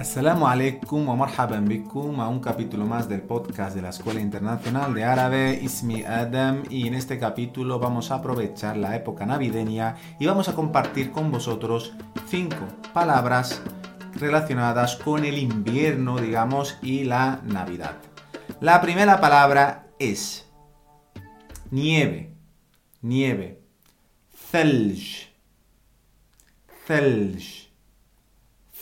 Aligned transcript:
Assalamu 0.00 0.46
alaikum 0.48 1.08
wa 1.08 1.14
marhaban 1.14 1.68
bikum 1.68 2.20
a 2.20 2.28
un 2.30 2.40
capítulo 2.40 2.86
más 2.86 3.06
del 3.06 3.20
podcast 3.20 3.76
de 3.76 3.82
la 3.82 3.90
Escuela 3.90 4.18
Internacional 4.18 4.94
de 4.94 5.04
Árabe 5.04 5.60
Ismi 5.62 6.04
Adam 6.04 6.62
y 6.70 6.88
en 6.88 6.94
este 6.94 7.18
capítulo 7.18 7.78
vamos 7.78 8.10
a 8.10 8.14
aprovechar 8.14 8.78
la 8.78 8.96
época 8.96 9.26
navideña 9.26 9.96
y 10.18 10.24
vamos 10.24 10.48
a 10.48 10.54
compartir 10.54 11.10
con 11.10 11.30
vosotros 11.30 11.92
cinco 12.28 12.66
palabras 12.94 13.60
relacionadas 14.14 14.96
con 14.96 15.26
el 15.26 15.36
invierno, 15.36 16.16
digamos, 16.18 16.78
y 16.80 17.04
la 17.04 17.42
Navidad. 17.44 17.96
La 18.58 18.80
primera 18.80 19.20
palabra 19.20 19.86
es 19.98 20.50
nieve, 21.70 22.34
nieve, 23.02 23.60
thelj, 24.50 25.28
thelj, 26.86 27.68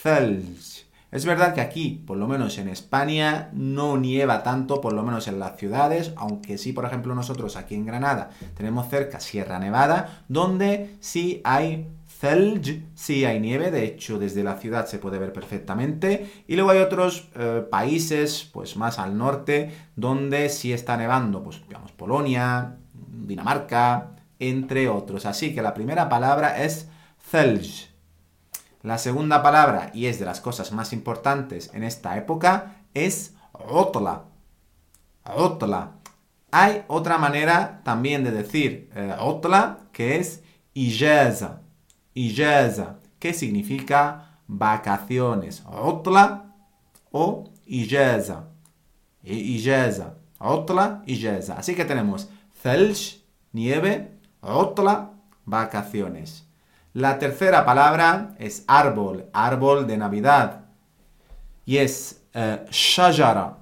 thelj. 0.00 0.87
Es 1.10 1.24
verdad 1.24 1.54
que 1.54 1.62
aquí, 1.62 2.02
por 2.06 2.18
lo 2.18 2.28
menos 2.28 2.58
en 2.58 2.68
España, 2.68 3.48
no 3.54 3.96
nieva 3.96 4.42
tanto, 4.42 4.82
por 4.82 4.92
lo 4.92 5.02
menos 5.02 5.26
en 5.26 5.38
las 5.38 5.56
ciudades, 5.56 6.12
aunque 6.16 6.58
sí, 6.58 6.74
por 6.74 6.84
ejemplo, 6.84 7.14
nosotros 7.14 7.56
aquí 7.56 7.74
en 7.74 7.86
Granada 7.86 8.30
tenemos 8.54 8.88
cerca 8.90 9.18
Sierra 9.18 9.58
Nevada, 9.58 10.24
donde 10.28 10.96
sí 11.00 11.40
hay 11.44 11.88
Thelj, 12.20 12.82
sí 12.94 13.24
hay 13.24 13.40
nieve, 13.40 13.70
de 13.70 13.84
hecho 13.84 14.18
desde 14.18 14.42
la 14.42 14.56
ciudad 14.56 14.86
se 14.86 14.98
puede 14.98 15.18
ver 15.18 15.32
perfectamente. 15.32 16.30
Y 16.46 16.56
luego 16.56 16.70
hay 16.70 16.80
otros 16.80 17.28
eh, 17.36 17.64
países, 17.70 18.50
pues 18.52 18.76
más 18.76 18.98
al 18.98 19.16
norte, 19.16 19.72
donde 19.96 20.50
sí 20.50 20.72
está 20.72 20.96
nevando, 20.96 21.42
pues 21.42 21.62
digamos 21.66 21.92
Polonia, 21.92 22.76
Dinamarca, 22.92 24.10
entre 24.38 24.88
otros. 24.88 25.26
Así 25.26 25.54
que 25.54 25.62
la 25.62 25.74
primera 25.74 26.08
palabra 26.08 26.62
es 26.62 26.88
Thelj. 27.30 27.97
La 28.88 28.96
segunda 28.96 29.42
palabra, 29.42 29.90
y 29.92 30.06
es 30.06 30.18
de 30.18 30.24
las 30.24 30.40
cosas 30.40 30.72
más 30.72 30.94
importantes 30.94 31.70
en 31.74 31.84
esta 31.84 32.16
época, 32.16 32.76
es 32.94 33.34
Otla. 33.52 34.24
Otla. 35.24 35.96
Hay 36.50 36.84
otra 36.88 37.18
manera 37.18 37.82
también 37.84 38.24
de 38.24 38.30
decir 38.30 38.90
eh, 38.94 39.14
Otla, 39.20 39.80
que 39.92 40.16
es 40.16 40.42
Ijaza. 40.72 41.60
Que 43.18 43.34
significa 43.34 44.38
vacaciones. 44.46 45.62
Otla 45.66 46.54
o 47.10 47.44
Ijaza. 47.66 48.46
Otla. 50.38 51.04
Así 51.58 51.74
que 51.74 51.84
tenemos 51.84 52.30
Thelj, 52.62 53.22
nieve, 53.52 54.18
Otla, 54.40 55.10
vacaciones. 55.44 56.47
La 56.98 57.16
tercera 57.20 57.64
palabra 57.64 58.34
es 58.40 58.64
árbol, 58.66 59.30
árbol 59.32 59.86
de 59.86 59.96
Navidad. 59.96 60.64
Y 61.64 61.76
es 61.76 62.24
uh, 62.34 62.68
shajara, 62.72 63.58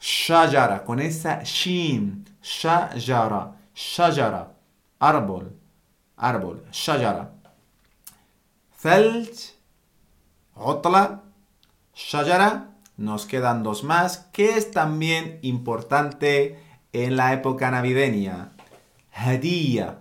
shajara, 0.00 0.82
con 0.82 0.98
esa 0.98 1.44
shin, 1.44 2.24
shajara, 2.42 3.52
shajara, 3.72 4.54
árbol, 4.98 5.56
árbol, 6.16 6.64
shajara. 6.72 7.30
Thelj, 8.82 9.52
otla, 10.56 11.22
shajara, 11.94 12.70
nos 12.96 13.24
quedan 13.24 13.62
dos 13.62 13.84
más, 13.84 14.18
que 14.32 14.56
es 14.56 14.72
también 14.72 15.38
importante 15.42 16.58
en 16.92 17.14
la 17.14 17.34
época 17.34 17.70
navideña. 17.70 18.50
Hadiya, 19.12 20.00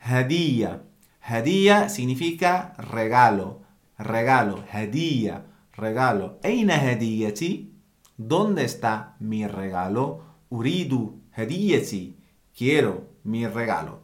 hadiya. 0.00 0.82
Hadiya 1.26 1.88
significa 1.88 2.74
regalo, 2.76 3.62
regalo, 3.98 4.62
hadiya, 4.70 5.46
regalo. 5.72 6.38
Eina 6.42 6.76
hadiyati? 6.76 7.72
¿Dónde 8.16 8.64
está 8.64 9.16
mi 9.20 9.46
regalo? 9.46 10.22
Uridu 10.50 11.22
hadiyati. 11.32 12.16
Quiero 12.56 13.08
mi 13.24 13.46
regalo. 13.46 14.00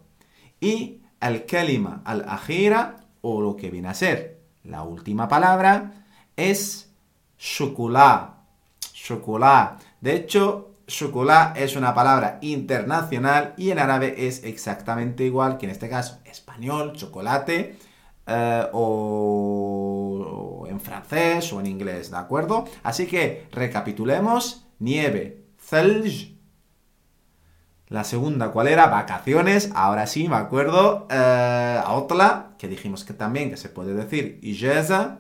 Y 0.60 1.03
el 1.20 1.44
kalima 1.44 2.00
al 2.04 2.25
akhira 2.26 3.04
o 3.20 3.42
lo 3.42 3.54
que 3.54 3.70
viene 3.70 3.88
a 3.88 3.94
ser 3.94 4.41
la 4.64 4.82
última 4.82 5.28
palabra 5.28 6.04
es 6.37 6.91
chocolate. 7.38 8.32
Chocolate. 8.92 9.84
De 10.00 10.16
hecho, 10.16 10.76
chocolate 10.90 11.62
es 11.62 11.76
una 11.76 11.94
palabra 11.94 12.38
internacional 12.42 13.54
y 13.56 13.70
en 13.70 13.78
árabe 13.78 14.26
es 14.26 14.44
exactamente 14.44 15.24
igual 15.24 15.56
que 15.56 15.66
en 15.66 15.72
este 15.72 15.88
caso 15.88 16.18
español, 16.24 16.92
chocolate, 16.94 17.78
eh, 18.26 18.66
o, 18.72 20.66
en 20.68 20.80
francés 20.80 21.52
o 21.52 21.60
en 21.60 21.66
inglés, 21.66 22.10
¿de 22.10 22.16
acuerdo? 22.16 22.64
Así 22.82 23.06
que 23.06 23.48
recapitulemos, 23.52 24.66
nieve, 24.78 25.46
thelj. 25.70 26.36
La 27.88 28.04
segunda, 28.04 28.50
¿cuál 28.52 28.68
era? 28.68 28.86
Vacaciones, 28.86 29.70
ahora 29.74 30.06
sí, 30.06 30.28
me 30.28 30.36
acuerdo. 30.36 31.08
Eh, 31.10 31.80
que 32.58 32.68
dijimos 32.68 33.04
que 33.04 33.14
también 33.14 33.50
que 33.50 33.56
se 33.56 33.68
puede 33.68 33.94
decir 33.94 34.38
ijeza. 34.42 35.18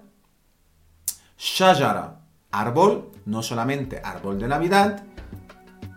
Shajara, 1.36 2.20
árbol, 2.52 3.10
no 3.24 3.42
solamente 3.42 4.00
árbol 4.04 4.38
de 4.38 4.46
Navidad, 4.46 5.04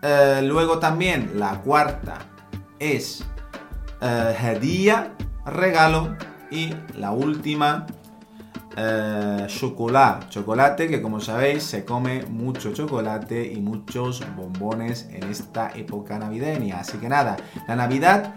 eh, 0.06 0.42
luego 0.42 0.78
también 0.78 1.32
la 1.36 1.62
cuarta 1.62 2.18
es 2.78 3.24
uh, 4.02 5.50
regalo. 5.50 6.16
Y 6.50 6.72
la 6.96 7.10
última, 7.10 7.86
eh, 8.76 9.46
chocolate. 9.48 10.26
Chocolate 10.28 10.88
que 10.88 11.00
como 11.00 11.20
sabéis 11.20 11.62
se 11.62 11.84
come 11.84 12.24
mucho 12.26 12.72
chocolate 12.72 13.50
y 13.50 13.60
muchos 13.60 14.22
bombones 14.36 15.08
en 15.10 15.24
esta 15.24 15.72
época 15.74 16.18
navideña. 16.18 16.80
Así 16.80 16.98
que 16.98 17.08
nada, 17.08 17.36
la 17.66 17.76
Navidad 17.76 18.34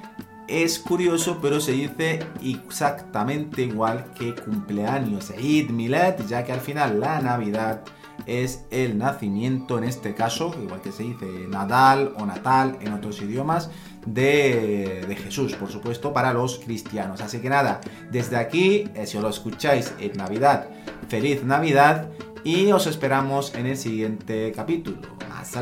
es 0.47 0.79
curioso, 0.79 1.39
pero 1.41 1.59
se 1.59 1.73
dice 1.73 2.19
exactamente 2.41 3.63
igual 3.63 4.05
que 4.17 4.33
cumpleaños, 4.33 5.31
Eid 5.31 5.69
Milad, 5.71 6.15
ya 6.27 6.45
que 6.45 6.53
al 6.53 6.61
final 6.61 6.99
la 7.01 7.19
Navidad 7.19 7.81
es 8.27 8.65
el 8.71 8.97
nacimiento, 8.97 9.77
en 9.77 9.85
este 9.85 10.13
caso, 10.13 10.53
igual 10.61 10.81
que 10.81 10.91
se 10.91 11.03
dice 11.03 11.25
Nadal 11.49 12.13
o 12.17 12.25
Natal 12.25 12.77
en 12.81 12.93
otros 12.93 13.21
idiomas, 13.21 13.71
de, 14.05 15.17
Jesús, 15.21 15.53
por 15.55 15.69
supuesto, 15.69 16.13
para 16.13 16.33
los 16.33 16.59
cristianos. 16.59 17.21
Así 17.21 17.39
que 17.39 17.49
nada, 17.49 17.81
desde 18.11 18.37
aquí, 18.37 18.89
eh, 18.95 19.05
si 19.05 19.17
os 19.17 19.23
lo 19.23 19.29
escucháis 19.29 19.93
en 19.99 20.13
Navidad, 20.13 20.67
feliz 21.07 21.43
Navidad 21.43 22.09
y 22.43 22.71
os 22.71 22.87
esperamos 22.87 23.55
en 23.55 23.65
el 23.65 23.77
siguiente 23.77 24.51
capítulo. 24.55 25.01
¡Hasta 25.37 25.61